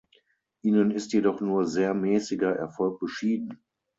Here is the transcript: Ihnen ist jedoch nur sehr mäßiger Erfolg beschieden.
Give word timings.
Ihnen 0.63 0.89
ist 0.89 1.13
jedoch 1.13 1.41
nur 1.41 1.67
sehr 1.67 1.93
mäßiger 1.93 2.55
Erfolg 2.55 2.99
beschieden. 2.99 3.63